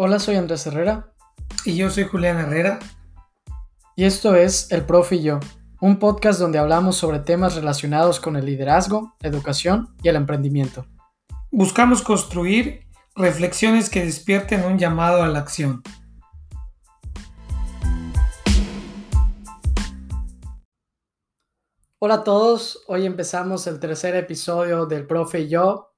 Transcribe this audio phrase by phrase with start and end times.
[0.00, 1.12] Hola, soy Andrés Herrera.
[1.64, 2.78] Y yo soy Julián Herrera.
[3.96, 5.40] Y esto es El Profe y yo,
[5.80, 10.86] un podcast donde hablamos sobre temas relacionados con el liderazgo, educación y el emprendimiento.
[11.50, 15.82] Buscamos construir reflexiones que despierten un llamado a la acción.
[21.98, 25.92] Hola a todos, hoy empezamos el tercer episodio del Profe y yo.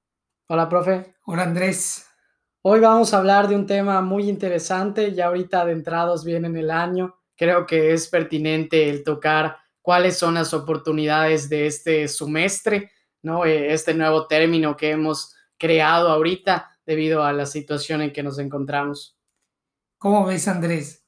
[0.48, 1.14] Hola, profe.
[1.26, 2.09] Hola, Andrés.
[2.62, 6.70] Hoy vamos a hablar de un tema muy interesante, ya ahorita adentrados bien en el
[6.70, 7.16] año.
[7.34, 12.90] Creo que es pertinente el tocar cuáles son las oportunidades de este semestre,
[13.22, 13.46] ¿no?
[13.46, 18.38] Eh, este nuevo término que hemos creado ahorita debido a la situación en que nos
[18.38, 19.18] encontramos.
[19.96, 21.06] ¿Cómo ves, Andrés?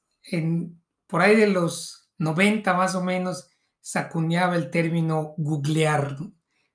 [1.07, 6.17] Por ahí de los 90 más o menos, se acuñaba el término googlear.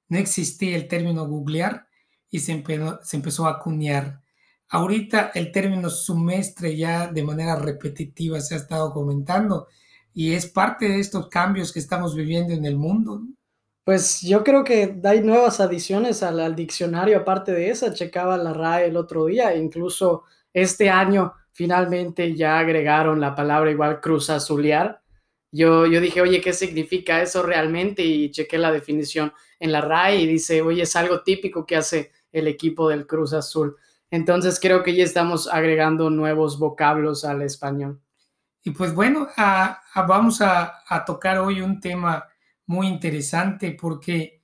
[0.08, 1.88] No, existía el término googlear
[2.30, 2.64] y se,
[3.02, 4.22] se empezó a acuñar.
[4.70, 9.68] Ahorita el término semestre ya de manera repetitiva se ha estado comentando
[10.14, 13.22] y es parte de estos cambios que estamos viviendo en el mundo.
[13.84, 17.94] Pues yo creo que hay nuevas adiciones al, diccionario aparte de esa.
[17.94, 20.24] Checaba la RAE el otro día, incluso
[20.54, 25.02] este año finalmente ya agregaron la palabra igual cruz azulear
[25.52, 28.04] yo, yo dije, oye, ¿qué significa eso realmente?
[28.04, 32.12] Y chequé la definición en la RAI y dice, oye, es algo típico que hace
[32.32, 33.76] el equipo del Cruz Azul.
[34.10, 38.02] Entonces creo que ya estamos agregando nuevos vocablos al español.
[38.64, 39.28] Y pues bueno,
[39.96, 40.74] vamos a,
[41.06, 42.26] tocar hoy un tema
[42.66, 44.44] muy interesante porque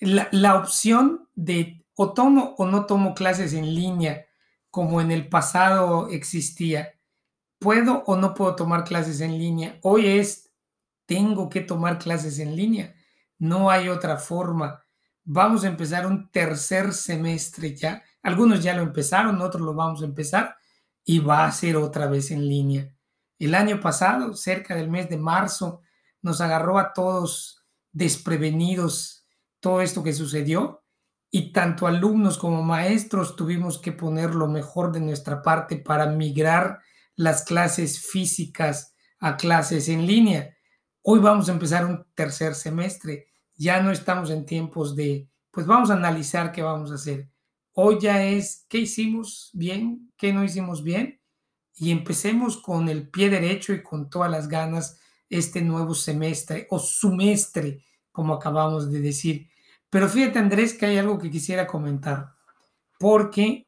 [0.00, 4.26] la, la opción de o tomo o no tomo clases en línea
[4.70, 6.94] como en el pasado existía,
[7.60, 9.78] ¿Puedo o no puedo tomar clases en línea?
[9.82, 10.50] Hoy es,
[11.04, 12.94] tengo que tomar clases en línea.
[13.38, 14.82] No hay otra forma.
[15.24, 18.02] Vamos a empezar un tercer semestre ya.
[18.22, 20.56] Algunos ya lo empezaron, otros lo vamos a empezar
[21.04, 22.94] y va a ser otra vez en línea.
[23.38, 25.80] El año pasado, cerca del mes de marzo,
[26.22, 29.26] nos agarró a todos desprevenidos
[29.60, 30.84] todo esto que sucedió
[31.30, 36.80] y tanto alumnos como maestros tuvimos que poner lo mejor de nuestra parte para migrar
[37.14, 40.56] las clases físicas a clases en línea.
[41.02, 43.28] Hoy vamos a empezar un tercer semestre.
[43.54, 47.30] Ya no estamos en tiempos de, pues vamos a analizar qué vamos a hacer.
[47.82, 51.18] Hoy ya es qué hicimos bien, qué no hicimos bien.
[51.76, 56.78] Y empecemos con el pie derecho y con todas las ganas este nuevo semestre o
[56.78, 57.82] semestre,
[58.12, 59.48] como acabamos de decir.
[59.88, 62.34] Pero fíjate, Andrés, que hay algo que quisiera comentar.
[62.98, 63.66] Porque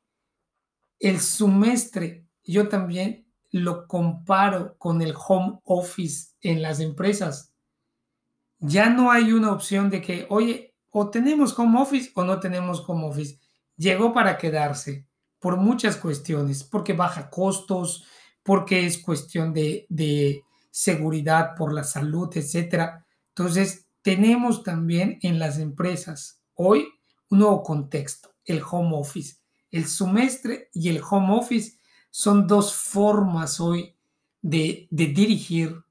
[1.01, 7.55] el semestre, yo también lo comparo con el home office en las empresas,
[8.59, 12.85] ya no hay una opción de que, oye, o tenemos home office o no tenemos
[12.87, 13.42] home office.
[13.83, 15.09] Llegó para quedarse
[15.41, 18.05] por muchas cuestiones, porque baja costos,
[18.45, 23.03] porque es cuestión de, de seguridad por la salud, etc.
[23.31, 26.87] Entonces, tenemos también en las empresas hoy
[27.29, 29.39] un nuevo contexto, el home office.
[29.73, 31.79] El semestre y el home office
[32.11, 33.97] son dos formas hoy
[34.43, 35.83] de, dirigir,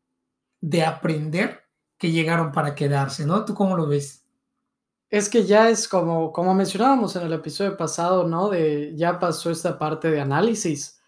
[0.62, 1.66] de aprender,
[1.98, 3.44] que llegaron para quedarse, ¿no?
[3.44, 4.21] ¿Tú cómo lo ves?
[5.12, 8.50] Es que ya es como, como mencionábamos en el episodio pasado, ¿no?
[8.50, 11.02] De ya pasó esta parte de análisis.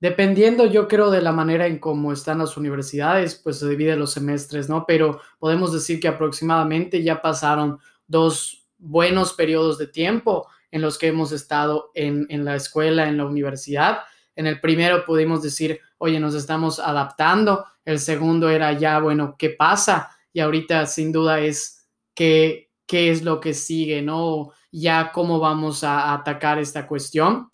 [0.00, 4.12] Dependiendo, yo creo, de la manera en cómo están las universidades, pues se divide los
[4.12, 4.86] semestres, ¿no?
[4.86, 11.08] Pero podemos decir que aproximadamente ya pasaron dos buenos periodos de tiempo en los que
[11.08, 14.02] hemos estado en, en la escuela, en la universidad,
[14.36, 17.66] en el primero pudimos decir, oye, nos estamos adaptando.
[17.84, 20.16] El segundo era ya, bueno, ¿qué pasa?
[20.32, 24.50] Y ahorita sin duda es qué, qué es lo que sigue, ¿no?
[24.72, 27.52] Ya cómo vamos a atacar esta cuestión,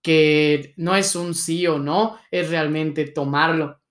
[0.00, 3.82] que no es un sí o no, es realmente tomarlo.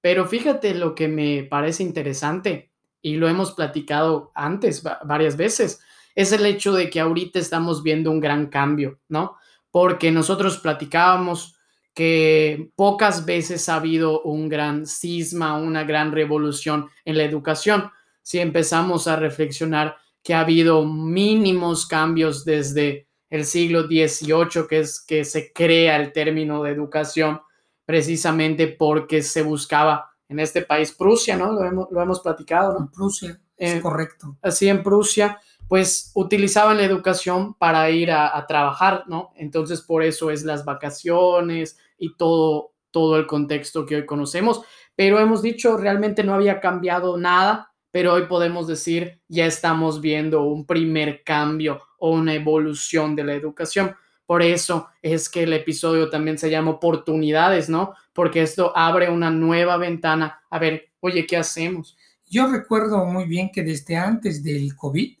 [0.00, 2.70] Pero fíjate lo que me parece interesante,
[3.02, 5.80] y lo hemos platicado antes varias veces,
[6.14, 9.36] es el hecho de que ahorita estamos viendo un gran cambio, ¿no?
[9.72, 11.56] Porque nosotros platicábamos
[11.92, 17.90] que pocas veces ha habido un gran cisma, una gran revolución en la educación.
[18.22, 25.00] Si empezamos a reflexionar que ha habido mínimos cambios desde el siglo XVIII, que es
[25.00, 27.40] que se crea el término de educación,
[27.84, 31.52] precisamente porque se buscaba en este país, Prusia, ¿no?
[31.52, 32.90] Lo hemos, lo hemos platicado, ¿no?
[32.92, 34.36] Prusia, es eh, correcto.
[34.42, 35.40] Así en Prusia,
[35.70, 39.30] pues utilizaban la educación para ir a, trabajar, ¿no?
[39.36, 44.62] Entonces por eso es las vacaciones y todo, todo el contexto que hoy conocemos.
[44.96, 50.44] Pero hemos dicho, realmente no había cambiado nada, pero hoy podemos decir, ya estamos viendo
[50.44, 53.94] un primer cambio o una evolución de la educación.
[54.26, 57.94] Por eso es que el episodio también se llama oportunidades, ¿no?
[58.12, 60.40] Porque esto abre una nueva ventana.
[60.50, 61.96] A ver, oye, ¿qué hacemos?
[62.28, 65.18] Yo recuerdo muy bien que desde antes del COVID,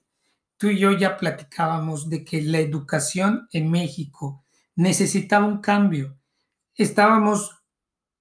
[0.56, 4.44] tú y yo ya platicábamos de que la educación en México
[4.76, 6.16] necesitaba un cambio.
[6.76, 7.50] Estábamos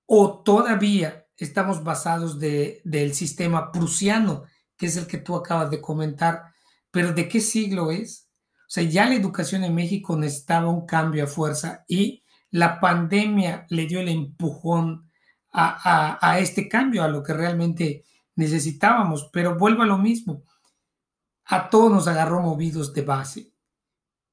[0.07, 4.43] o todavía estamos basados de, del sistema prusiano,
[4.77, 6.53] que es el que tú acabas de comentar,
[6.91, 8.29] pero ¿de qué siglo es?
[8.69, 13.65] O sea, ya la educación en México necesitaba un cambio a fuerza y la pandemia
[13.69, 15.09] le dio el empujón
[15.51, 19.29] a, este cambio, a lo que realmente necesitábamos.
[19.33, 20.43] Pero vuelvo a lo mismo,
[21.45, 23.53] a todos nos agarró movidos de base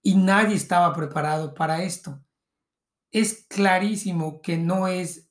[0.02, 2.22] y nadie estaba preparado para esto.
[3.10, 5.25] Es clarísimo que no es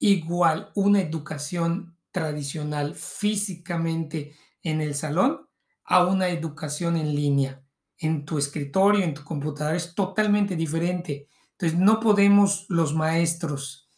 [0.00, 5.46] igual una educación tradicional físicamente en el salón
[5.84, 7.62] a una educación en línea
[8.00, 11.28] en tu escritorio, en tu computadora, es totalmente diferente.
[11.52, 13.88] Entonces, no podemos los maestros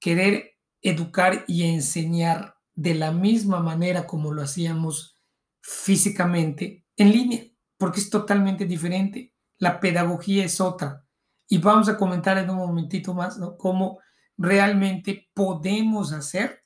[0.00, 5.16] querer educar y enseñar de la misma manera como lo hacíamos
[5.60, 7.44] físicamente en línea,
[7.78, 9.32] porque es totalmente diferente.
[9.58, 11.06] La pedagogía es otra.
[11.48, 14.00] Y vamos a comentar en un momentito más cómo
[14.36, 16.64] realmente podemos hacer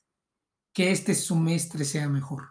[0.73, 2.49] que este semestre sea mejor.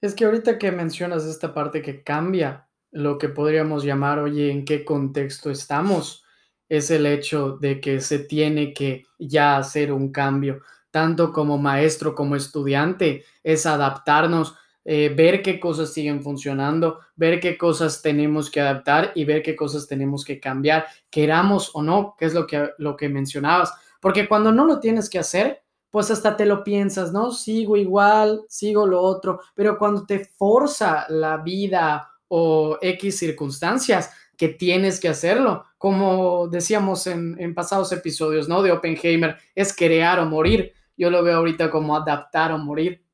[0.00, 4.64] Es que ahorita que mencionas esta parte que cambia lo que podríamos llamar, oye, ¿en
[4.64, 6.24] qué contexto estamos?
[6.68, 12.14] Es el hecho de que se tiene que ya hacer un cambio, tanto como maestro
[12.14, 14.54] como estudiante, es adaptarnos,
[14.84, 19.54] eh, ver qué cosas siguen funcionando, ver qué cosas tenemos que adaptar y ver qué
[19.54, 23.72] cosas tenemos que cambiar, queramos o no, que es lo que, lo que mencionabas.
[24.00, 27.32] Porque cuando no lo tienes que hacer, pues hasta te lo piensas, ¿no?
[27.32, 34.48] Sigo igual, sigo lo otro, pero cuando te forza la vida o X circunstancias que
[34.48, 35.64] tienes que hacerlo.
[35.78, 38.62] Como decíamos en, pasados episodios, ¿no?
[38.62, 40.72] De Oppenheimer, es crear o morir.
[40.96, 43.04] Yo lo veo ahorita como adaptar o morir.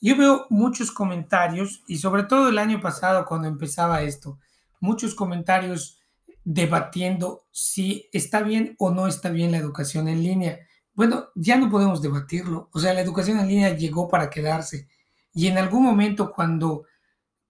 [0.00, 4.38] Yo veo muchos comentarios y sobre todo el año pasado cuando empezaba esto,
[4.78, 5.97] muchos comentarios
[6.44, 10.60] debatiendo si está bien o no está bien la educación en línea.
[10.94, 12.68] Bueno, ya no podemos debatirlo.
[12.72, 14.88] O sea, la educación en línea llegó para quedarse.
[15.32, 16.84] Y en algún momento cuando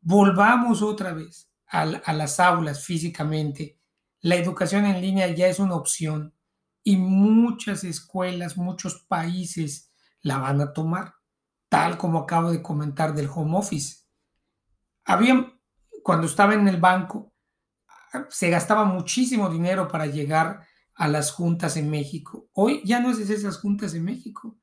[0.01, 3.79] volvamos otra vez a, las aulas físicamente.
[4.21, 6.35] La educación en línea ya es una opción
[6.83, 9.93] y muchas escuelas, muchos países
[10.23, 11.15] la van a tomar,
[11.69, 14.05] tal como acabo de comentar del home office.
[15.05, 15.53] Había,
[16.03, 17.33] cuando estaba en el banco,
[18.31, 22.49] se gastaba muchísimo dinero para llegar a las juntas en México.
[22.53, 24.57] Hoy ya no haces esas juntas en México.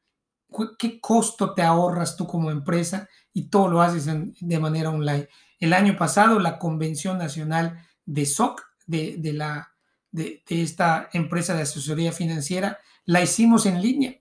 [0.77, 5.27] ¿Qué costo te ahorras tú como empresa y todo lo haces de manera online?
[5.59, 9.73] El año pasado, la Convención Nacional de SOC, de, la,
[10.11, 14.15] de, esta empresa de asesoría financiera, la hicimos en línea,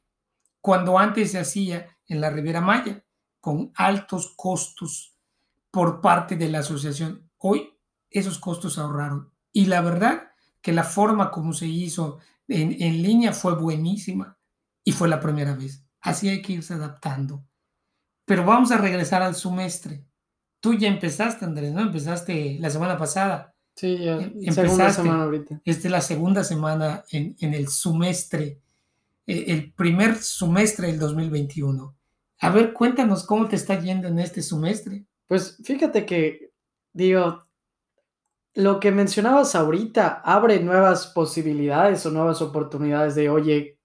[0.60, 3.04] cuando antes se hacía en la Ribera Maya,
[3.40, 5.16] con altos costos
[5.70, 7.30] por parte de la asociación.
[7.38, 7.73] Hoy
[8.14, 9.30] esos costos ahorraron.
[9.52, 10.30] Y la verdad
[10.62, 12.18] que la forma como se hizo
[12.48, 14.38] en, en línea fue buenísima
[14.82, 15.84] y fue la primera vez.
[16.00, 17.44] Así hay que irse adaptando.
[18.24, 20.04] Pero vamos a regresar al semestre.
[20.60, 21.82] Tú ya empezaste, Andrés, ¿no?
[21.82, 23.54] Empezaste la semana pasada.
[23.74, 24.14] Sí, ya.
[24.14, 25.02] Em, empezaste.
[25.02, 25.60] semana ahorita.
[25.64, 28.60] Esta es la segunda semana en, el semestre,
[29.26, 31.96] eh, el primer semestre del 2021.
[32.40, 35.04] A ver, cuéntanos cómo te está yendo en este semestre.
[35.26, 36.52] Pues fíjate que,
[36.92, 37.43] digo,
[38.54, 43.80] lo que mencionabas ahorita abre nuevas posibilidades o nuevas oportunidades de, oye,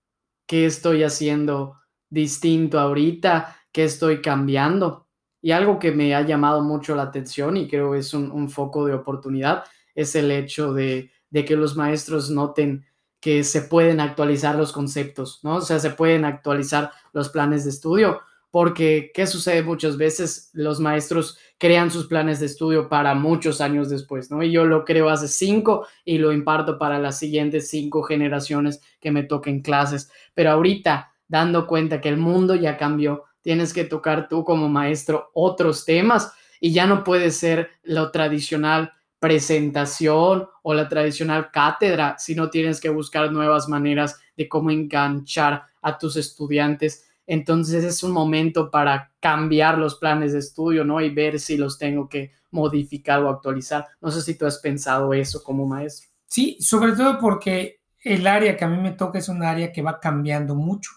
[0.45, 5.07] ¿qué estoy haciendo distinto ahorita, que estoy cambiando.
[5.41, 8.93] Y algo que me ha llamado mucho la atención y creo es un, foco de
[8.93, 9.63] oportunidad
[9.95, 12.85] es el hecho de, que los maestros noten
[13.21, 15.57] que se pueden actualizar los conceptos, ¿no?
[15.57, 20.49] O sea, se pueden actualizar los planes de estudio, porque ¿qué sucede muchas veces?
[20.53, 24.41] Los maestros crean sus planes de estudio para muchos años después, ¿no?
[24.41, 29.11] Y yo lo creo hace cinco y lo imparto para las siguientes cinco generaciones que
[29.11, 34.27] me toquen clases, pero ahorita dando cuenta que el mundo ya cambió, tienes que tocar
[34.27, 40.87] tú como maestro otros temas y ya no puede ser lo tradicional presentación o la
[40.87, 47.08] tradicional cátedra, sino tienes que buscar nuevas maneras de cómo enganchar a tus estudiantes.
[47.31, 50.99] Entonces es un momento para cambiar los planes de estudio, ¿no?
[50.99, 53.85] Y ver si los tengo que modificar o actualizar.
[54.01, 56.09] No sé si tú has pensado eso como maestro.
[56.25, 59.83] Sí, sobre todo porque el área que a mí me toca es un área que
[59.83, 60.89] va cambiando mucho.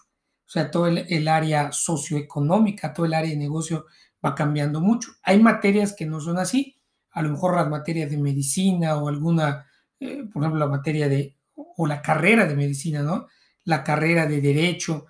[0.47, 3.85] O sea, todo el, área socioeconómica, todo el área de negocio
[4.25, 5.11] va cambiando mucho.
[5.21, 9.67] Hay materias que no son así, a lo mejor las materias de medicina o alguna,
[9.99, 13.27] eh, por ejemplo, la materia de, o, la carrera de medicina, ¿no?
[13.65, 15.05] La carrera de derecho,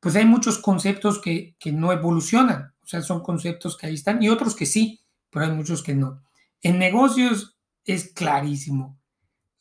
[0.00, 4.22] pues hay muchos conceptos que, que no evolucionan, o sea, son conceptos que ahí están
[4.22, 6.22] y otros que sí, pero hay muchos que no.
[6.62, 8.98] En negocios es clarísimo.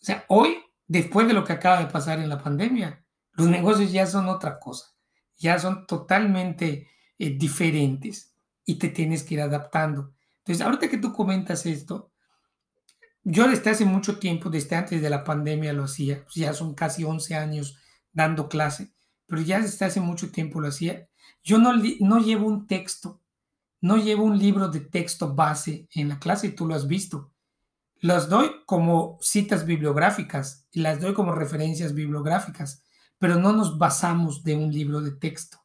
[0.02, 3.92] O sea, hoy, después de lo que acaba de pasar en la pandemia, los negocios
[3.92, 4.94] ya son otra cosa,
[5.38, 8.34] ya son totalmente eh, diferentes
[8.66, 10.14] y te tienes que ir adaptando.
[10.40, 12.12] Entonces, ahorita que tú comentas esto,
[13.24, 16.74] yo desde hace mucho tiempo, desde antes de la pandemia lo hacía, pues ya son
[16.74, 17.78] casi 11 años
[18.12, 18.94] dando clase,
[19.30, 21.08] pero ya desde hace mucho tiempo lo hacía.
[21.44, 21.72] Yo no,
[22.02, 23.22] no llevo un texto,
[23.80, 27.32] no llevo un libro de texto base en la clase, tú lo has visto.
[28.02, 32.84] Las doy como citas bibliográficas y las doy como referencias bibliográficas
[33.20, 35.60] pero no nos basamos de un libro de texto.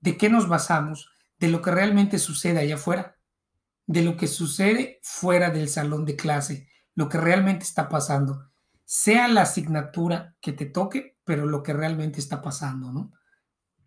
[0.00, 1.08] ¿De qué nos basamos?
[1.38, 3.16] De lo que realmente sucede allá afuera,
[3.86, 8.50] de lo que sucede fuera del salón de clase, lo que realmente está pasando,
[8.84, 13.12] sea la asignatura que te toque, pero lo que realmente está pasando, ¿no?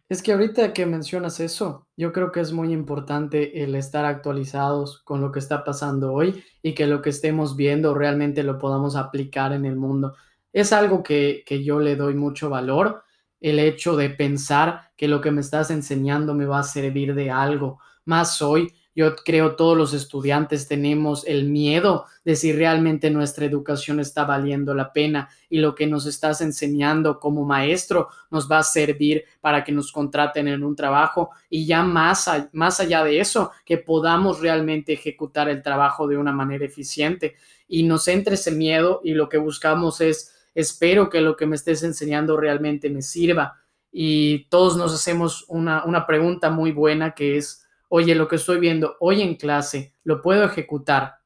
[0.09, 5.01] Es que ahorita que mencionas eso, yo creo que es muy importante el estar actualizados
[5.03, 8.95] con lo que está pasando hoy y que lo que estemos viendo realmente lo podamos
[8.95, 10.15] aplicar en el mundo.
[10.51, 13.03] Es algo que, que yo le doy mucho valor
[13.39, 17.31] el hecho de pensar que lo que me estás enseñando me va a servir de
[17.31, 17.79] algo.
[18.03, 24.01] Más hoy, yo creo todos los estudiantes tenemos el miedo de si realmente nuestra educación
[24.01, 28.63] está valiendo la pena y lo que nos estás enseñando como maestro nos va a
[28.63, 33.51] servir para que nos contraten en un trabajo y ya más, más allá de eso,
[33.63, 37.35] que podamos realmente ejecutar el trabajo de una manera eficiente
[37.69, 41.55] y nos entre ese miedo y lo que buscamos es espero que lo que me
[41.55, 43.61] estés enseñando realmente me sirva.
[43.93, 48.59] Y todos nos hacemos una, una pregunta muy buena que es, oye, lo que estoy
[48.59, 51.19] viendo hoy en clase, ¿lo puedo ejecutar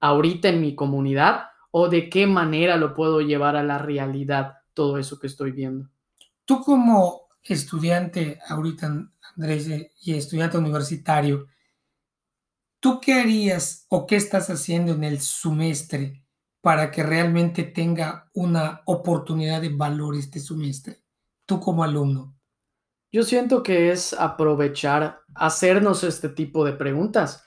[0.00, 4.98] ahorita en mi comunidad o de qué manera lo puedo llevar a la realidad todo
[4.98, 5.88] eso que estoy viendo?
[6.44, 9.68] Tú como estudiante ahorita, Andrés,
[10.02, 11.48] y estudiante universitario,
[12.78, 16.24] ¿tú qué harías o qué estás haciendo en el semestre
[16.60, 21.02] para que realmente tenga una oportunidad de valor este semestre,
[21.46, 22.36] tú como alumno?
[23.12, 27.44] Yo siento que es aprovechar, hacernos este tipo de preguntas.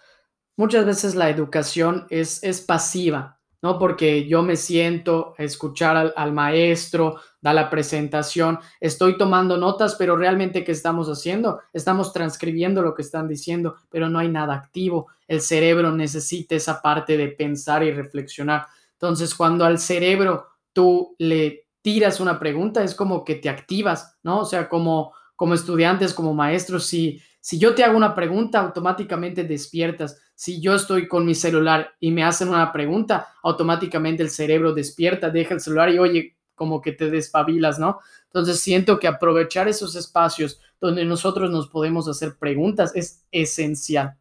[0.55, 3.79] Muchas veces la educación es, es pasiva, ¿no?
[3.79, 10.15] Porque yo me siento escuchar al, al maestro, da la presentación, estoy tomando notas, pero
[10.15, 11.59] realmente ¿qué estamos haciendo?
[11.73, 15.07] Estamos transcribiendo lo que están diciendo, pero no hay nada activo.
[15.27, 18.67] El cerebro necesita esa parte de pensar y reflexionar.
[18.93, 24.41] Entonces, cuando al cerebro tú le tiras una pregunta, es como que te activas, ¿no?
[24.41, 29.43] O sea, como, como estudiantes, como maestros, si, si yo te hago una pregunta, automáticamente
[29.43, 30.21] despiertas.
[30.33, 35.29] Si yo estoy con mi celular y me hacen una pregunta, automáticamente el cerebro despierta,
[35.29, 37.99] deja el celular y oye, como que te despabilas, ¿no?
[38.25, 44.17] Entonces siento que aprovechar esos espacios donde nosotros nos podemos hacer preguntas es esencial.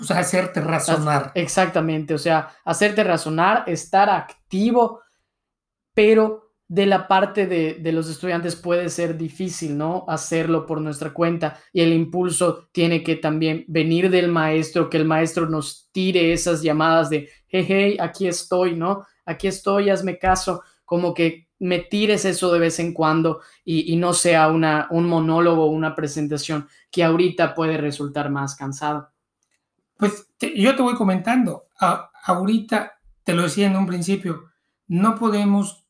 [0.00, 1.32] O sea, hacerte razonar.
[1.34, 5.00] Exactamente, o sea, hacerte razonar, estar activo,
[5.94, 10.04] pero de la parte de, de, los estudiantes puede ser difícil, ¿no?
[10.08, 15.04] Hacerlo por nuestra cuenta y el impulso tiene que también venir del maestro, que el
[15.04, 19.04] maestro nos tire esas llamadas de, hey, aquí estoy, ¿no?
[19.26, 23.96] Aquí estoy, hazme caso, como que me tires eso de vez en cuando y, y
[23.96, 29.10] no sea una, un monólogo una presentación que ahorita puede resultar más cansado.
[29.96, 31.68] Pues yo te voy comentando,
[32.24, 34.50] ahorita te lo decía en un principio,
[34.88, 35.83] no podemos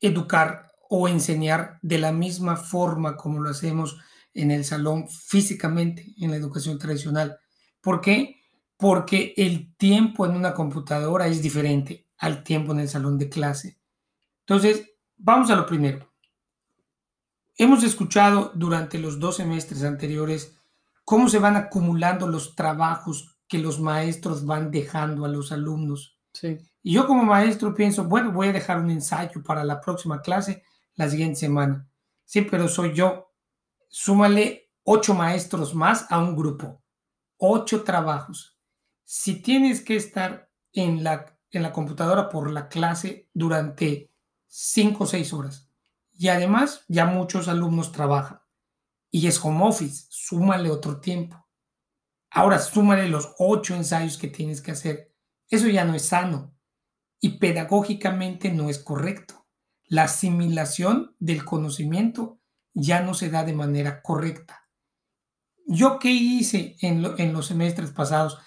[0.00, 3.98] educar o enseñar de la misma forma como lo hacemos
[4.34, 7.38] en el salón físicamente en la educación tradicional.
[7.80, 8.36] ¿Por qué?
[8.76, 13.78] Porque el tiempo en una computadora es diferente al tiempo en el salón de clase.
[14.40, 16.12] Entonces, vamos a lo primero.
[17.56, 20.56] Hemos escuchado durante los dos semestres anteriores
[21.04, 26.15] cómo se van acumulando los trabajos que los maestros van dejando a los alumnos.
[26.82, 30.62] Y yo como maestro pienso, bueno, voy a dejar un ensayo para la próxima clase
[30.94, 31.88] la siguiente semana.
[32.24, 33.32] Sí, pero soy yo.
[33.88, 36.82] Súmale ocho maestros más a un grupo.
[37.38, 38.58] Ocho trabajos.
[39.04, 44.10] Si tienes que estar en la, en la computadora por la clase durante
[44.46, 45.70] cinco o seis horas
[46.12, 48.40] y además ya muchos alumnos trabajan
[49.10, 51.46] y es home office, súmale otro tiempo.
[52.30, 55.15] Ahora súmale los ocho ensayos que tienes que hacer.
[55.48, 56.56] Eso ya no es sano
[57.20, 59.46] y pedagógicamente no es correcto.
[59.88, 62.40] La asimilación del conocimiento
[62.74, 64.68] ya no se da de manera correcta.
[65.66, 68.38] ¿Yo qué hice en, los semestres pasados?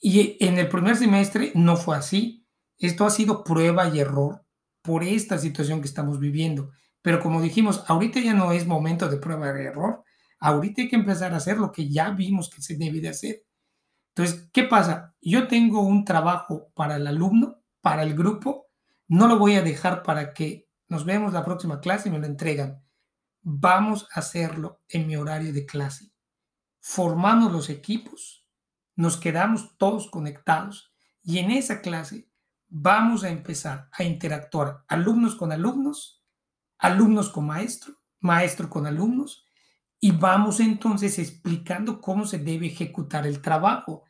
[0.00, 2.46] Y en el primer semestre no fue así.
[2.78, 4.42] Esto ha sido prueba y error.
[4.82, 6.70] por esta situación que estamos viviendo.
[7.00, 10.04] Pero como dijimos, ahorita ya no es momento de prueba de error.
[10.38, 13.44] Ahorita hay que empezar a hacer lo que ya vimos que se debe de hacer.
[14.16, 15.16] Entonces, ¿qué pasa?
[15.20, 18.68] Yo tengo un trabajo para el alumno, para el grupo,
[19.08, 22.26] no lo voy a dejar para que nos vemos la próxima clase y me lo
[22.26, 22.84] entregan.
[23.42, 26.12] Vamos a hacerlo en mi horario de clase.
[26.80, 28.46] Formamos los equipos,
[28.94, 32.30] nos quedamos todos conectados y en esa clase
[32.68, 36.22] vamos a empezar a interactuar alumnos con alumnos,
[36.78, 39.43] alumnos con maestro, maestro con alumnos,
[40.04, 44.04] y vamos entonces explicando cómo se debe ejecutar el trabajo.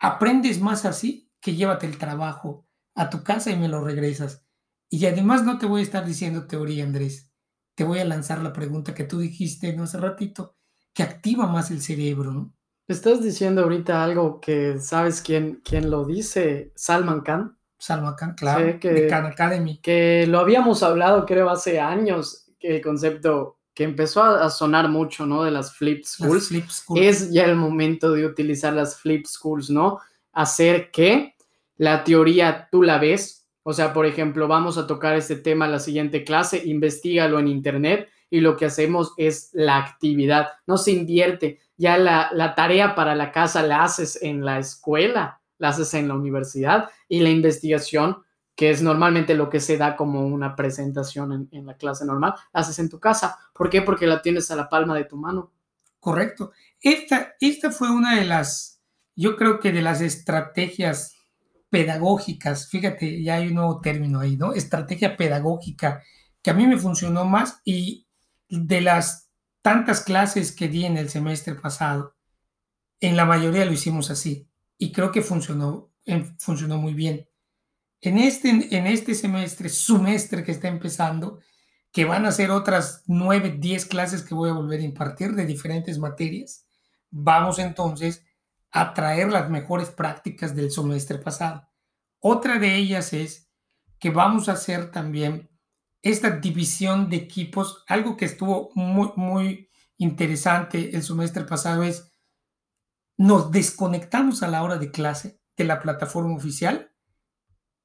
[0.00, 4.44] Aprendes más así que llévate el trabajo a tu casa y me lo regresas.
[4.90, 7.30] Y además no te voy a estar diciendo teoría, Andrés.
[7.76, 10.56] Te voy a lanzar la pregunta que tú dijiste no hace ratito,
[10.92, 12.52] que activa más el cerebro, ¿no?
[12.88, 17.56] Estás diciendo ahorita algo que sabes quién, quién lo dice, Salman Khan.
[17.78, 19.80] Salman claro, que, de Khan Academy.
[19.80, 25.26] Que lo habíamos hablado, creo, hace años, que el concepto que empezó a, sonar mucho,
[25.26, 25.44] ¿no?
[25.44, 26.48] De las flip schools.
[26.48, 26.64] flip.
[26.96, 29.98] Es ya el momento de utilizar las flip schools, ¿no?
[30.32, 31.34] Hacer que
[31.76, 33.46] la teoría tú la ves.
[33.62, 37.48] O sea, por ejemplo, vamos a tocar este tema en la siguiente clase, investigalo en
[37.48, 40.48] internet y lo que hacemos es la actividad.
[40.66, 41.60] No se invierte.
[41.76, 46.08] Ya la, la tarea para la casa la haces en la escuela la haces en
[46.08, 48.18] la universidad y la investigación,
[48.54, 52.78] que es normalmente lo que se da como una presentación en, la clase normal, haces
[52.78, 53.38] en tu casa.
[53.54, 53.82] ¿Por qué?
[53.82, 55.52] Porque la tienes a la palma de tu mano.
[55.98, 56.52] Correcto.
[56.80, 58.82] Esta, esta fue una de las,
[59.14, 61.16] yo creo que de las estrategias
[61.70, 64.52] pedagógicas, fíjate, ya hay un nuevo término ahí, ¿no?
[64.52, 66.02] Estrategia pedagógica,
[66.42, 68.06] que a mí me funcionó más y
[68.48, 69.30] de las
[69.62, 72.16] tantas clases que di en el semestre pasado,
[73.00, 75.90] en la mayoría lo hicimos así y creo que funcionó,
[76.38, 77.28] funcionó muy bien.
[78.04, 81.38] En este, en este semestre, semestre que está empezando,
[81.92, 85.46] que van a ser otras nueve, diez clases que voy a volver a impartir de
[85.46, 86.66] diferentes materias,
[87.10, 88.24] vamos entonces
[88.72, 91.68] a traer las mejores prácticas del semestre pasado.
[92.18, 93.48] Otra de ellas es
[94.00, 95.48] que vamos a hacer también
[96.00, 97.84] esta división de equipos.
[97.86, 102.12] Algo que estuvo muy, muy interesante el semestre pasado es
[103.16, 106.91] nos desconectamos a la hora de clase de la plataforma oficial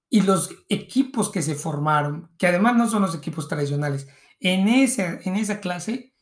[0.10, 4.08] y los equipos que se formaron, que además no son los equipos tradicionales,
[4.39, 6.13] en esa, en esa clase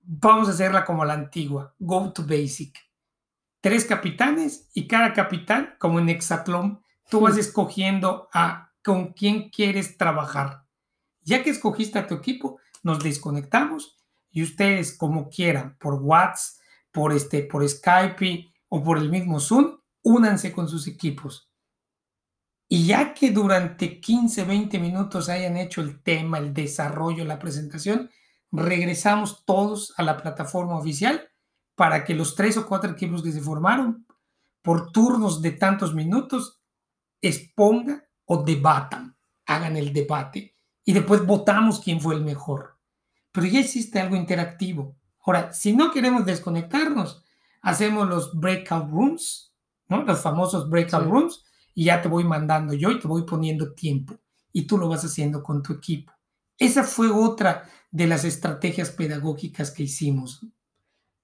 [0.00, 2.78] vamos a hacerla como la antigua, Go to Basic.
[3.60, 9.96] Tres capitanes y cada capitán, como en Hexatlón, tú vas escogiendo a con quién quieres
[9.96, 10.64] trabajar.
[11.22, 13.96] Ya que escogiste a tu equipo, nos desconectamos
[14.30, 19.78] y ustedes como quieran, por WhatsApp, por, este, por Skype o por el mismo Zoom,
[20.02, 21.51] únanse con sus equipos.
[22.74, 28.10] Y ya que durante 15, 20 minutos hayan hecho el tema, el desarrollo, la presentación,
[28.50, 31.28] regresamos todos a la plataforma oficial
[31.74, 34.06] para que los tres o cuatro equipos que se formaron
[34.62, 36.62] por turnos de tantos minutos
[37.20, 42.78] expongan o debatan, hagan el debate y después votamos quién fue el mejor.
[43.32, 44.96] Pero ya existe algo interactivo.
[45.26, 47.22] Ahora, si no queremos desconectarnos,
[47.60, 49.52] hacemos los breakout rooms,
[49.88, 50.04] ¿no?
[50.04, 54.14] Los famosos breakout rooms, y ya te voy mandando yo y te voy poniendo tiempo.
[54.52, 56.12] Y tú lo vas haciendo con tu equipo.
[56.58, 60.40] Esa fue otra de las estrategias pedagógicas que hicimos.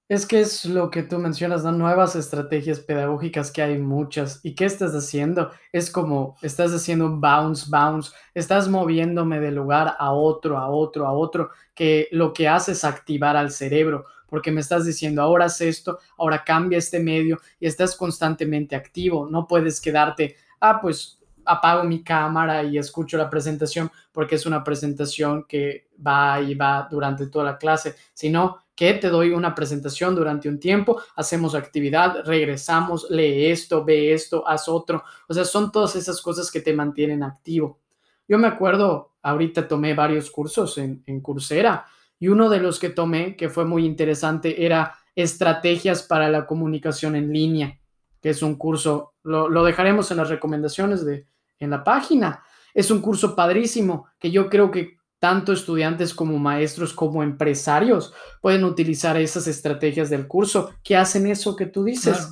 [0.09, 1.73] Es que es lo que tú mencionas, ¿no?
[1.73, 4.41] Nuevas estrategias pedagógicas que hay muchas.
[4.43, 5.51] ¿Y qué estás haciendo?
[5.71, 11.07] Es como, estás haciendo un bounce, bounce, estás moviéndome de lugar a otro, a otro,
[11.07, 15.47] a otro, que lo que hace es activar al cerebro, porque me estás diciendo, ahora
[15.47, 19.29] haz esto, ahora cambia este medio y estás constantemente activo.
[19.29, 24.63] No puedes quedarte, ah, pues apago mi cámara y escucho la presentación porque es una
[24.63, 30.15] presentación que va y va durante toda la clase, sino que te doy una presentación
[30.15, 35.03] durante un tiempo, hacemos actividad, regresamos, lee esto, ve esto, haz otro.
[35.29, 37.81] O sea, son todas esas cosas que te mantienen activo.
[38.29, 41.87] Yo me acuerdo, ahorita tomé varios cursos en, en Coursera
[42.19, 47.17] y uno de los que tomé, que fue muy interesante, era estrategias para la comunicación
[47.17, 47.79] en línea,
[48.21, 51.27] que es un curso, lo, lo dejaremos en las recomendaciones de,
[51.59, 52.43] en la página.
[52.75, 58.65] Es un curso padrísimo que yo creo que tanto estudiantes como maestros como empresarios pueden
[58.65, 62.29] utilizar esas estrategias del curso que hacen eso que tú dices.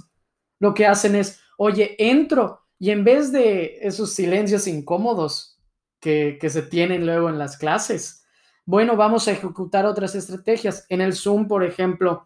[0.58, 5.58] Lo que hacen es, oye, entro y en vez de esos silencios incómodos
[6.00, 8.25] que, se tienen luego en las clases,
[8.66, 10.84] bueno, vamos a ejecutar otras estrategias.
[10.88, 12.24] En el Zoom, por ejemplo,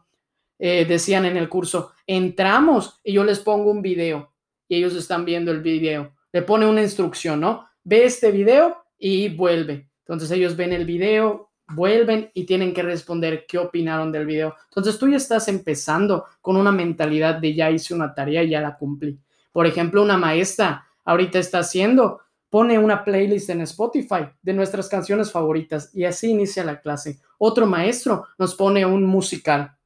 [0.58, 4.32] eh, decían en el curso, entramos y yo les pongo un video
[4.66, 6.14] y ellos están viendo el video.
[6.32, 7.68] Le pone una instrucción, ¿no?
[7.84, 9.90] Ve este video y vuelve.
[10.00, 14.54] Entonces ellos ven el video, vuelven y tienen que responder qué opinaron del video.
[14.68, 18.62] Entonces tú ya estás empezando con una mentalidad de ya hice una tarea y ya
[18.62, 19.18] la cumplí.
[19.52, 25.30] Por ejemplo, una maestra ahorita está haciendo, pone una playlist en Spotify de nuestras canciones
[25.30, 27.20] favoritas y así inicia la clase.
[27.38, 29.76] Otro maestro nos pone un musical.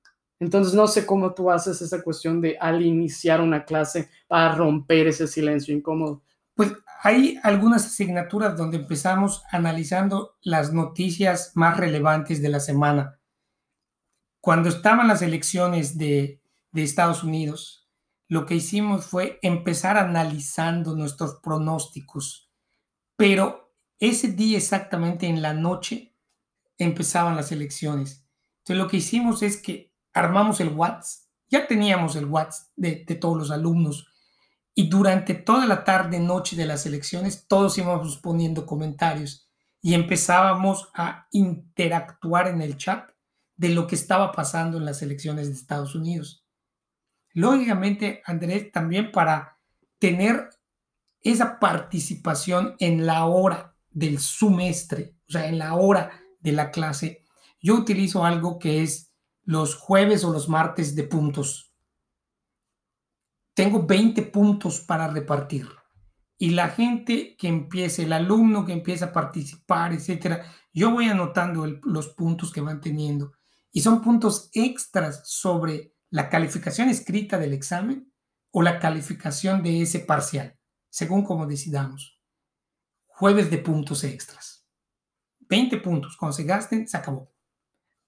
[0.40, 5.06] Entonces no sé cómo tú haces esa cuestión de al iniciar una clase para romper
[5.06, 6.22] ese silencio incómodo.
[6.54, 6.72] Pues
[7.02, 13.18] hay algunas asignaturas donde empezamos analizando las noticias más relevantes de la semana.
[14.40, 16.40] Cuando estaban las elecciones de,
[16.72, 17.88] de Estados Unidos,
[18.28, 22.43] lo que hicimos fue empezar analizando nuestros pronósticos,
[23.16, 26.14] pero ese día exactamente en la noche
[26.78, 28.26] empezaban las elecciones.
[28.58, 33.36] Entonces lo que hicimos es que armamos el WhatsApp, ya teníamos el WhatsApp de, todos
[33.36, 34.08] los alumnos,
[34.74, 39.48] y durante toda la tarde, noche de las elecciones, todos íbamos poniendo comentarios
[39.80, 43.08] y empezábamos a interactuar en el chat
[43.56, 46.44] de lo que estaba pasando en las elecciones de Estados Unidos.
[47.34, 49.58] Lógicamente, Andrés, también para
[49.98, 50.50] tener
[51.24, 57.24] esa participación en la hora del semestre, o sea, en la hora de la clase,
[57.60, 61.74] yo utilizo algo que es los jueves o los martes de puntos
[63.54, 65.68] tengo 20 puntos para repartir.
[66.36, 71.64] Y la gente que empiece, el alumno que empieza a participar, etcétera, yo voy anotando
[71.84, 73.32] los puntos que van teniendo.
[73.70, 78.12] Y son puntos extras sobre la calificación escrita del examen
[78.50, 80.53] o la calificación de ese parcial,
[80.94, 82.20] según como decidamos.
[83.06, 84.66] Jueves de puntos extras.
[85.40, 86.16] 20 puntos.
[86.16, 87.32] Cuando se gasten, se acabó.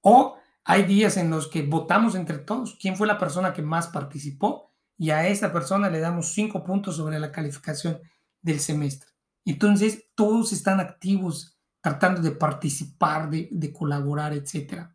[0.02, 2.76] O hay días en los que votamos entre todos.
[2.80, 4.66] ¿Quién fue la persona que más participó?
[4.98, 8.00] y a esa persona le damos cinco puntos sobre la calificación
[8.40, 9.10] del semestre.
[9.44, 14.88] Entonces, todos están activos, tratando de participar, de, colaborar, etc.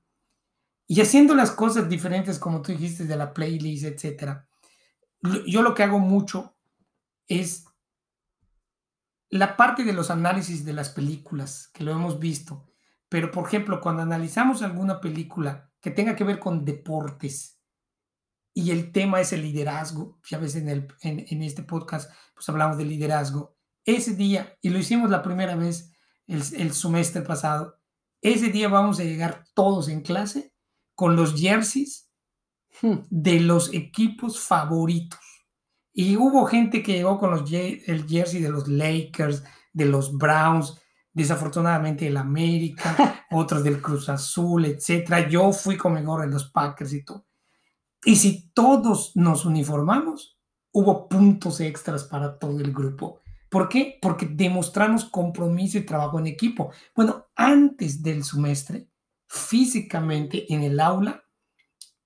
[0.87, 4.39] Y haciendo las cosas diferentes, como tú dijiste, de la playlist, etc.
[5.45, 6.55] Yo lo que hago mucho
[7.27, 7.65] es
[9.31, 12.67] la parte de los análisis de las películas, que lo hemos visto.
[13.09, 17.61] Pero, por ejemplo, cuando analizamos alguna película que tenga que ver con deportes,
[18.53, 20.19] y el tema es el liderazgo.
[20.29, 23.55] Ya ves, en, el, en, este podcast, pues hablamos de liderazgo.
[23.85, 25.91] Ese día, y lo hicimos la primera vez
[26.27, 27.79] el, el semestre pasado,
[28.21, 30.53] ese día vamos a llegar todos en clase
[30.93, 32.11] con los jerseys
[32.81, 32.97] hmm.
[33.09, 35.19] de los equipos favoritos.
[35.93, 40.81] Y hubo gente que llegó con los, el jersey de los Lakers, de los Browns,
[41.13, 45.27] desafortunadamente el América, otros del Cruz Azul, etc.
[45.29, 47.25] Yo fui con mejor en los Packers y todo.
[48.03, 50.39] Y si todos nos uniformamos,
[50.71, 53.21] hubo puntos extras para todo el grupo.
[53.49, 53.99] ¿Por qué?
[54.01, 56.71] Porque demostramos compromiso y trabajo en equipo.
[56.95, 58.87] Bueno, antes del semestre,
[59.27, 61.23] físicamente en el aula,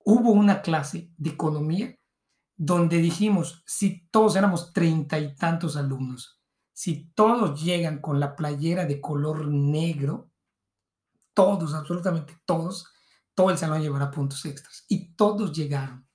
[0.04, 1.96] hubo una clase de economía
[2.58, 6.42] donde dijimos, si todos éramos treinta y tantos alumnos,
[6.72, 10.32] si todos llegan con la playera de color negro,
[11.34, 12.88] todos, absolutamente todos,
[13.34, 14.86] todo el salón llevará puntos extras.
[14.88, 16.08] Y todos llegaron.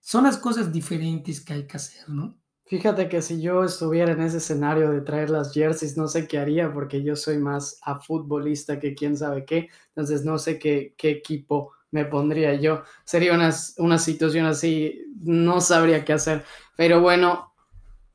[0.00, 2.38] Son las cosas diferentes que hay que hacer, ¿no?
[2.64, 6.38] Fíjate que si yo estuviera en ese escenario de traer las jerseys, no sé qué
[6.38, 9.70] haría porque yo soy más a futbolista que quién sabe qué.
[9.88, 12.82] Entonces no sé qué, qué equipo me pondría yo.
[13.04, 16.44] Sería una, una situación así, no sabría qué hacer.
[16.76, 17.54] Pero bueno,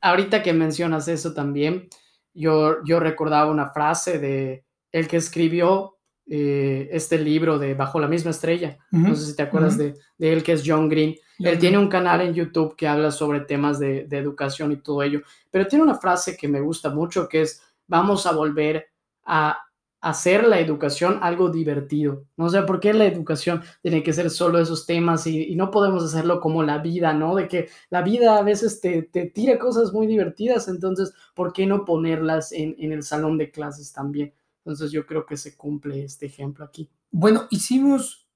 [0.00, 1.88] ahorita que mencionas eso también,
[2.32, 5.94] yo, yo recordaba una frase de el que escribió
[6.26, 8.78] eh, este libro de Bajo la misma estrella.
[8.90, 11.16] No sé si te acuerdas de, él, que es John Green.
[11.38, 15.20] él tiene un canal en YouTube que habla sobre temas de, educación y todo ello,
[15.50, 18.88] pero tiene una frase que me gusta mucho que es, vamos a volver
[19.24, 19.58] a
[20.04, 22.26] hacer la educación algo divertido.
[22.36, 26.04] No sé por qué la educación tiene que ser solo esos temas y, no podemos
[26.04, 27.34] hacerlo como la vida, ¿no?
[27.34, 31.66] De que la vida a veces te, te tira cosas muy divertidas, entonces, ¿por qué
[31.66, 34.34] no ponerlas en, en el salón de clases también?
[34.58, 36.90] Entonces yo creo que se cumple este ejemplo aquí.
[37.10, 38.28] Bueno, hicimos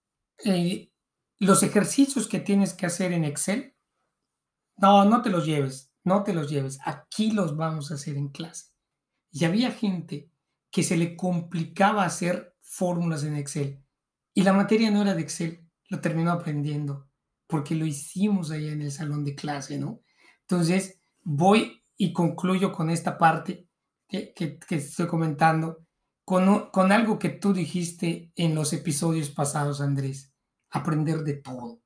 [0.44, 0.90] eh,
[1.38, 3.74] los ejercicios que tienes que hacer en Excel.
[4.78, 6.78] No, no te los lleves, no te los lleves.
[6.84, 8.72] Aquí los vamos a hacer en clase.
[9.30, 10.30] Y había gente
[10.70, 13.82] que se le complicaba hacer fórmulas en Excel.
[14.34, 17.08] Y la materia no era de Excel, lo terminó aprendiendo
[17.46, 20.02] porque lo hicimos allá en el salón de clase, ¿no?
[20.42, 23.66] Entonces, voy y concluyo con esta parte
[24.06, 25.88] que, que estoy comentando
[26.28, 30.30] con, algo que tú dijiste en los episodios pasados, Andrés,
[30.68, 31.80] aprender de todo,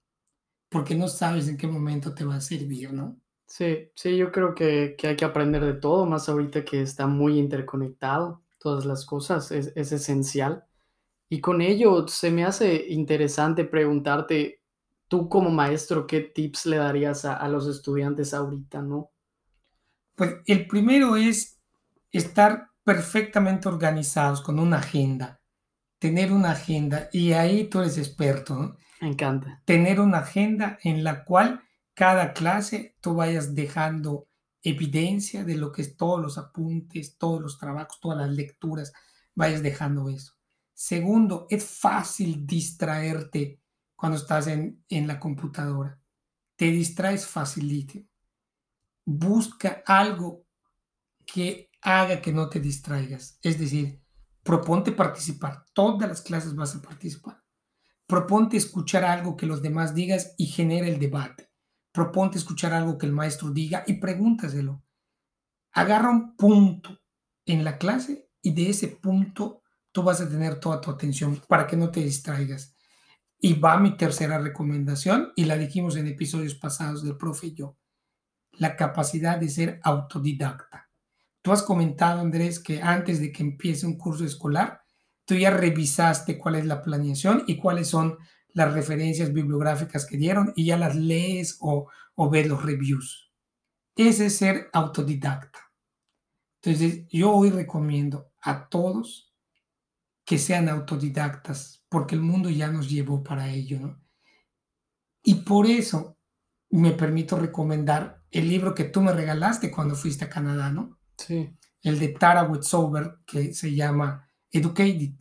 [0.69, 3.21] porque no sabes en qué momento te va a servir, ¿no?
[3.47, 7.39] Sí, sí, yo creo que, hay que aprender de todo, más ahorita que está muy
[7.39, 10.65] interconectado todas las cosas, es, es esencial.
[11.29, 14.61] Y con ello se me hace interesante preguntarte,
[15.09, 19.11] tú como maestro, ¿qué tips le darías a, a los estudiantes ahorita, no?
[20.15, 21.59] Pues el primero es
[22.11, 25.41] estar perfectamente organizados con una agenda,
[25.99, 28.77] tener una agenda, y ahí tú eres experto, ¿no?
[29.01, 29.63] Me encanta.
[29.65, 31.63] Tener una agenda en la cual
[31.95, 34.29] cada clase tú vayas dejando
[34.63, 38.93] evidencia de lo que es todos los apuntes, todos los trabajos, todas las lecturas,
[39.35, 40.35] vayas dejando eso.
[40.73, 43.61] Segundo, es fácil distraerte
[43.97, 46.01] cuando estás en, en la computadora.
[46.57, 48.01] Te distraes facilito.
[49.05, 50.47] Busca algo
[51.27, 53.39] que haga que no te distraigas.
[53.43, 54.01] Es decir,
[54.43, 55.65] proponte participar.
[55.73, 57.43] Todas las clases vas a participar.
[58.07, 61.52] Proponte escuchar algo que los demás digas y genera el debate
[61.93, 64.83] proponte escuchar algo que el maestro diga y pregúntaselo.
[65.73, 66.99] Agarra un punto
[67.47, 71.67] en la clase y de ese punto tú vas a tener toda tu atención para
[71.67, 72.75] que no te distraigas.
[73.39, 77.77] Y va mi tercera recomendación, y la dijimos en episodios pasados del profe y yo,
[78.53, 80.91] la capacidad de ser autodidacta.
[81.43, 84.83] Tú has comentado, Andrés, que antes de que empiece un curso escolar,
[85.25, 88.17] tú ya revisaste cuál es la planeación y cuáles son
[88.55, 93.33] las referencias bibliográficas que dieron y ya las lees o, o ves los reviews.
[93.97, 95.59] Ese es ser autodidacta.
[96.63, 99.33] Entonces, yo hoy recomiendo a todos
[100.25, 104.01] que sean autodidactas, porque el mundo ya nos llevó para ello, ¿no?
[105.23, 106.19] Y por eso
[106.71, 110.99] me permito recomendar el libro que tú me regalaste cuando fuiste a Canadá, ¿no?
[111.19, 111.55] Sí.
[111.83, 115.15] El de Tara Westover, que se llama Educated.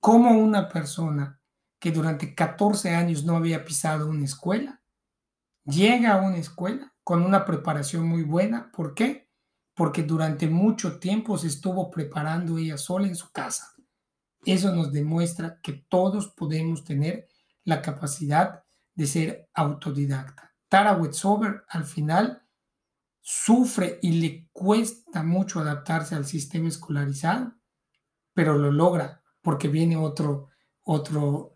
[0.00, 1.40] Cómo una persona
[1.84, 4.80] que durante 14 años no había pisado una escuela,
[5.66, 8.72] llega a una escuela con una preparación muy buena.
[8.72, 9.28] ¿Por qué?
[9.74, 13.74] Porque durante mucho tiempo se estuvo preparando ella sola en su casa.
[14.46, 17.28] Eso nos demuestra que todos podemos tener
[17.64, 20.54] la capacidad de ser autodidacta.
[20.70, 22.48] Tara Wetzover al final
[23.20, 27.52] sufre y le cuesta mucho adaptarse al sistema escolarizado,
[28.32, 30.48] pero lo logra porque viene otro,
[30.82, 31.53] otro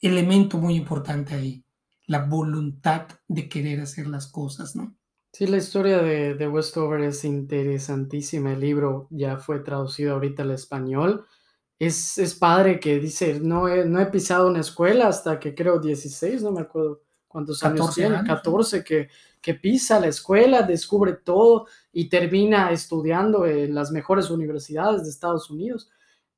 [0.00, 1.64] elemento muy importante ahí,
[2.06, 4.94] la voluntad de querer hacer las cosas, ¿no?
[5.32, 8.52] Sí, la historia de, de Westover es interesantísima.
[8.52, 11.26] El libro ya fue traducido ahorita al español.
[11.78, 15.78] Es, es padre que dice, no he, no he pisado una escuela hasta que creo
[15.78, 19.08] 16, no me acuerdo cuántos años tiene, 14, que,
[19.40, 25.50] que pisa la escuela, descubre todo y termina estudiando en las mejores universidades de Estados
[25.50, 25.90] Unidos.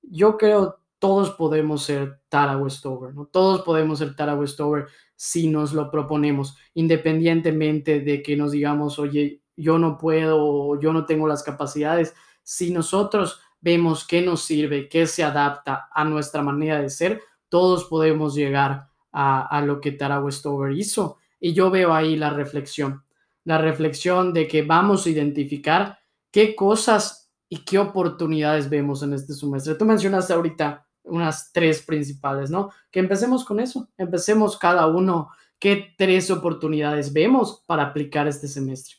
[0.02, 3.26] Yo creo todos podemos ser Tara Westover, ¿no?
[3.26, 4.86] Todos podemos ser Tara Westover
[5.16, 11.06] si nos lo proponemos, independientemente de que nos digamos, oye, yo no puedo yo no
[11.06, 12.14] tengo las capacidades.
[12.42, 17.86] Si nosotros vemos qué nos sirve, qué se adapta a nuestra manera de ser, todos
[17.86, 21.16] podemos llegar a, a lo que Tara Westover hizo.
[21.40, 23.04] Y yo veo ahí la reflexión,
[23.44, 25.98] la reflexión de que vamos a identificar
[26.30, 29.74] qué cosas y qué oportunidades vemos en este semestre.
[29.74, 32.70] Tú mencionaste ahorita unas tres principales, ¿no?
[32.90, 38.96] Que empecemos con eso, empecemos cada uno qué tres oportunidades vemos para aplicar este semestre.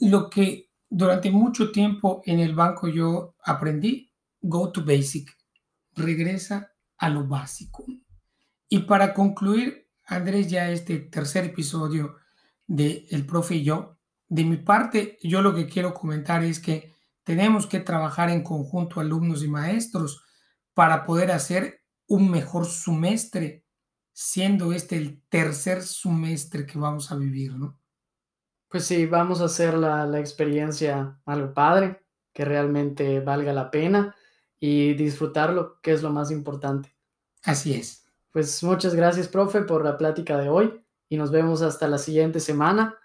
[0.00, 5.36] Lo que durante mucho tiempo en el banco yo aprendí, go to basic,
[5.94, 7.84] regresa a lo básico.
[8.68, 12.16] Y para concluir, Andrés, ya este tercer episodio
[12.66, 16.92] de El Profe y yo, de mi parte, yo lo que quiero comentar es que
[17.24, 20.24] tenemos que trabajar en conjunto alumnos y maestros
[20.78, 23.64] para poder hacer un mejor semestre,
[24.12, 27.80] siendo este el tercer semestre que vamos a vivir, ¿no?
[28.68, 34.14] Pues sí, vamos a hacer la, la experiencia algo padre, que realmente valga la pena
[34.60, 36.96] y disfrutarlo, que es lo más importante.
[37.42, 38.06] Así es.
[38.30, 42.38] Pues muchas gracias, profe, por la plática de hoy y nos vemos hasta la siguiente
[42.38, 42.96] semana.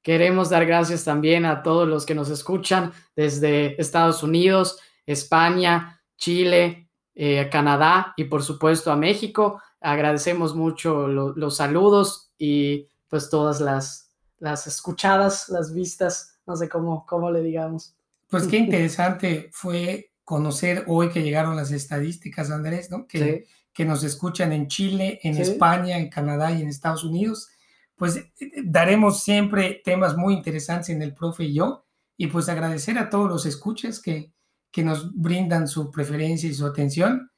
[0.00, 6.89] Queremos dar gracias también a todos los que nos escuchan desde Estados Unidos, España, Chile,
[7.22, 9.60] eh, a Canadá y por supuesto a México.
[9.78, 17.04] Agradecemos mucho los saludos y pues todas las, las escuchadas, las vistas, no sé cómo,
[17.04, 17.94] cómo le digamos.
[18.30, 23.06] Pues qué interesante fue conocer hoy que llegaron las estadísticas, Andrés, ¿no?
[23.06, 27.50] Que, que nos escuchan en Chile, en España, en Canadá y en Estados Unidos.
[27.96, 28.30] Pues eh,
[28.64, 31.84] daremos siempre temas muy interesantes en el profe y yo.
[32.16, 34.32] Y pues agradecer a todos los escuchas que,
[34.70, 37.30] que nos brindan su preferencia y su atención.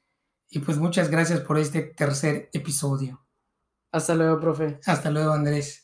[0.49, 3.25] Y pues muchas gracias por este tercer episodio.
[3.91, 4.79] Hasta luego, profe.
[4.85, 5.83] Hasta luego, Andrés.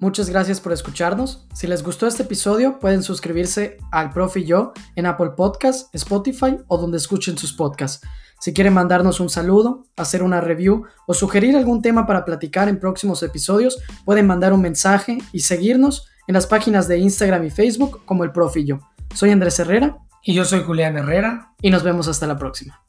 [0.00, 1.46] Muchas gracias por escucharnos.
[1.52, 6.56] Si les gustó este episodio, pueden suscribirse al Profe y yo en Apple Podcasts, Spotify
[6.68, 8.00] o donde escuchen sus podcasts.
[8.40, 12.80] Si quieren mandarnos un saludo, hacer una review o sugerir algún tema para platicar en
[12.80, 18.02] próximos episodios, pueden mandar un mensaje y seguirnos en las páginas de Instagram y Facebook
[18.06, 18.32] como el
[18.64, 18.78] yo.
[19.14, 19.98] Soy Andrés Herrera.
[20.22, 21.52] Y yo soy Julián Herrera.
[21.60, 22.80] Y nos vemos hasta la próxima.